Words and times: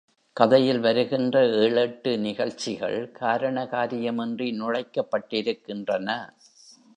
கதையில் 0.37 0.79
வருகின்ற 0.79 1.43
ஏழெட்டு 1.57 2.17
நிகழ்ச்சிகள் 2.17 3.11
காரண 3.11 3.65
காரியமின்றி 3.71 4.49
நுழைக்கப்பட்டிருக்கின்றன. 4.55 6.09